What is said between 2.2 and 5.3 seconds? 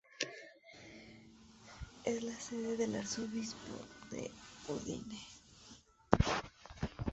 la sede del Arzobispo de Udine.